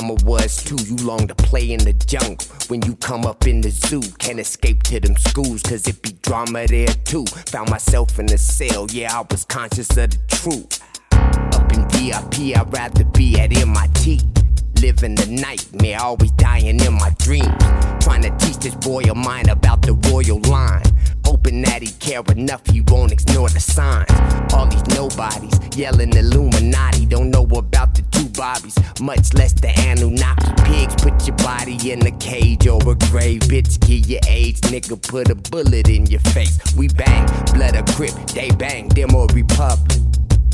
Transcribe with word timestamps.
mama 0.00 0.14
was 0.24 0.64
too. 0.64 0.78
You 0.86 0.96
long 1.04 1.28
to 1.28 1.34
play 1.34 1.72
in 1.72 1.80
the 1.80 1.92
jungle. 1.92 2.46
When 2.68 2.80
you 2.82 2.96
come 2.96 3.26
up 3.26 3.46
in 3.46 3.60
the 3.60 3.70
zoo, 3.70 4.02
can't 4.18 4.38
escape 4.38 4.82
to 4.84 5.00
them 5.00 5.16
schools, 5.16 5.62
cause 5.62 5.86
it 5.86 6.00
be 6.00 6.12
drama 6.22 6.66
there 6.66 6.94
too. 7.04 7.26
Found 7.52 7.68
myself 7.68 8.18
in 8.18 8.26
the 8.26 8.38
cell, 8.38 8.88
yeah, 8.90 9.18
I 9.18 9.22
was 9.30 9.44
conscious 9.44 9.90
of 9.98 10.10
the 10.10 10.18
truth. 10.28 10.80
Up 11.12 11.70
in 11.74 11.82
VIP, 11.90 12.56
I'd 12.56 12.72
rather 12.72 13.04
be 13.04 13.38
at 13.38 13.54
MIT. 13.54 14.20
Living 14.80 15.14
the 15.14 15.26
nightmare, 15.26 16.00
always 16.00 16.30
dying 16.32 16.80
in 16.80 16.94
my 16.94 17.10
dreams. 17.18 17.62
Trying 18.00 18.22
to 18.22 18.30
teach 18.38 18.58
this 18.58 18.74
boy 18.76 19.02
of 19.10 19.16
mine 19.16 19.48
about 19.50 19.82
the 19.82 19.92
royal 20.10 20.40
line. 20.40 20.82
Hoping 21.26 21.60
that 21.62 21.82
he 21.82 21.90
care 22.00 22.22
enough, 22.34 22.62
he 22.66 22.80
won't 22.88 23.12
ignore 23.12 23.50
the 23.50 23.60
signs. 23.60 24.10
All 24.54 24.66
these 24.66 24.86
nobodies 24.96 25.62
yelling 25.76 26.14
Illuminati, 26.16 27.06
don't 27.06 27.30
know 27.30 27.44
about 27.44 27.71
two 28.42 29.04
much 29.04 29.34
less 29.34 29.52
the 29.52 29.68
Anunnaki 29.88 30.52
pigs. 30.64 30.94
Put 30.96 31.26
your 31.26 31.36
body 31.36 31.92
in 31.92 32.06
a 32.06 32.10
cage 32.18 32.66
or 32.66 32.80
a 32.90 32.94
grave, 33.10 33.42
bitch. 33.42 33.80
Give 33.86 34.06
your 34.08 34.20
age, 34.28 34.60
nigga. 34.62 35.00
Put 35.00 35.30
a 35.30 35.34
bullet 35.34 35.88
in 35.88 36.06
your 36.06 36.20
face. 36.20 36.58
We 36.76 36.88
bang, 36.88 37.26
blood 37.52 37.76
a 37.76 37.82
crip, 37.94 38.14
they 38.34 38.50
bang, 38.50 38.88
demo 38.88 39.26
republic. 39.28 39.98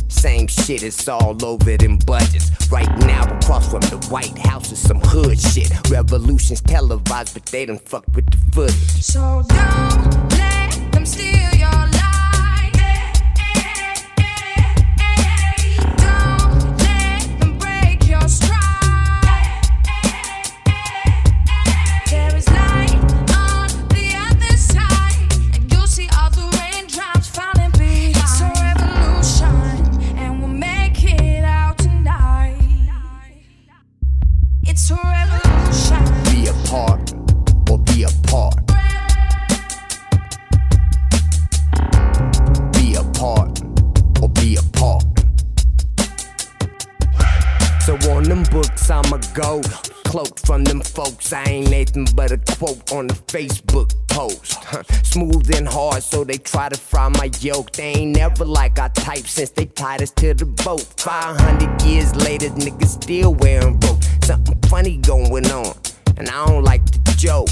Same 0.09 0.47
shit, 0.49 0.83
it's 0.83 1.09
all 1.09 1.37
over 1.45 1.77
them 1.77 1.99
budgets. 1.99 2.51
Right 2.71 2.89
now, 3.01 3.25
across 3.37 3.71
from 3.71 3.83
the 3.83 3.99
White 4.11 4.39
House 4.39 4.73
is 4.73 4.79
some 4.79 5.01
hood 5.01 5.39
shit. 5.39 5.71
Revolution's 5.91 6.61
televised, 6.63 7.35
but 7.35 7.45
they 7.47 7.67
done 7.67 7.79
fucked 7.79 8.15
with 8.15 8.27
the 8.31 8.39
footage. 8.53 9.03
So 9.03 9.43
don't 9.49 10.31
let 10.31 10.93
them 10.93 11.07
steal 11.07 11.48
Be 36.31 36.47
a 36.49 36.55
part 36.67 37.13
or 37.71 37.79
be 37.79 38.05
a 38.05 38.11
part. 38.29 38.57
Be 42.73 42.95
a 42.95 43.05
part 43.15 43.61
or 44.23 44.29
be 44.31 44.57
a 44.57 44.63
part. 44.73 45.05
So 47.85 47.95
on 48.11 48.25
them 48.25 48.43
books, 48.51 48.91
I'm 48.91 49.13
a 49.13 49.21
go. 49.35 49.63
Cloak 50.09 50.39
from 50.41 50.65
them 50.65 50.81
folks, 50.81 51.35
I 51.35 51.45
ain't 51.45 51.67
anything 51.67 52.09
but 52.15 52.33
a 52.33 52.39
quote 52.57 52.91
on 52.93 53.09
the 53.09 53.15
Facebook 53.15 53.95
post. 54.09 54.57
Smooth 55.05 55.55
and 55.55 55.69
hard, 55.69 56.03
so 56.03 56.25
they 56.25 56.39
try 56.39 56.71
to 56.71 56.79
fry 56.79 57.11
my 57.11 57.31
yoke. 57.41 57.73
They 57.73 57.93
ain't 57.93 58.17
never 58.17 58.47
like 58.47 58.79
I 58.79 58.89
type 58.89 59.27
since 59.27 59.51
they 59.51 59.67
tied 59.67 60.01
us 60.01 60.11
to 60.13 60.33
the 60.33 60.47
boat. 60.47 60.81
500 60.97 61.83
years 61.83 62.17
later, 62.17 62.49
niggas 62.49 63.03
still 63.03 63.35
wearing 63.35 63.79
rope. 63.81 64.03
Something 64.23 64.59
funny 64.71 64.97
going 64.97 65.47
on, 65.51 65.77
and 66.17 66.31
I 66.31 66.47
don't 66.47 66.65
like 66.65 66.87
the 66.87 67.15
joke. 67.19 67.51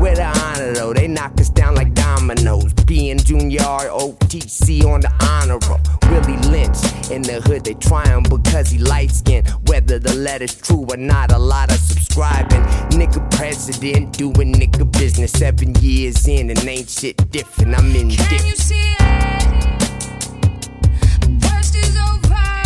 With 0.00 0.16
the 0.16 0.32
honor 0.44 0.74
though, 0.74 0.92
they 0.92 1.08
knock 1.08 1.40
us 1.40 1.50
down 1.50 1.74
like 1.74 1.93
dominoes. 2.14 2.72
Being 2.86 3.18
junior 3.18 3.60
OTC 3.60 4.84
on 4.84 5.00
the 5.00 5.12
honor 5.22 5.58
roll. 5.68 5.80
Willie 6.10 6.40
Lynch 6.48 6.78
in 7.10 7.22
the 7.22 7.40
hood, 7.44 7.64
they 7.64 7.74
trying 7.74 8.22
because 8.24 8.70
he 8.70 8.78
light 8.78 9.10
skinned. 9.10 9.48
Whether 9.68 9.98
the 9.98 10.14
letter's 10.14 10.54
true 10.54 10.86
or 10.88 10.96
not, 10.96 11.32
a 11.32 11.38
lot 11.38 11.70
of 11.70 11.78
subscribing. 11.78 12.62
Nigga 12.98 13.20
president 13.32 14.16
doing 14.16 14.52
nigga 14.54 14.90
business. 14.98 15.32
Seven 15.32 15.74
years 15.80 16.26
in 16.28 16.50
and 16.50 16.64
ain't 16.64 16.88
shit 16.88 17.16
different. 17.30 17.74
I'm 17.78 17.94
in 17.96 18.10
Can 18.10 18.30
dip. 18.30 18.44
you 18.46 18.56
see 18.56 18.94
it? 18.98 19.40
The 21.20 21.48
worst 21.50 21.74
is 21.74 21.96
over. 21.96 22.63